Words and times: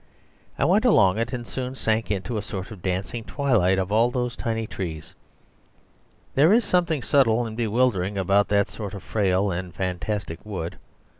I 0.57 0.65
went 0.65 0.83
along 0.83 1.19
it, 1.19 1.31
and 1.31 1.45
soon 1.45 1.75
sank 1.75 2.09
into 2.09 2.35
a 2.35 2.41
sort 2.41 2.71
of 2.71 2.81
dancing 2.81 3.23
twilight 3.23 3.77
of 3.77 3.91
all 3.91 4.09
those 4.09 4.35
tiny 4.35 4.65
trees. 4.65 5.13
There 6.33 6.51
is 6.51 6.65
something 6.65 7.03
subtle 7.03 7.45
and 7.45 7.55
bewildering 7.55 8.17
about 8.17 8.47
that 8.47 8.67
sort 8.67 8.95
of 8.95 9.03
frail 9.03 9.51
and 9.51 9.71
fantastic 9.75 10.43
wood. 10.43 10.79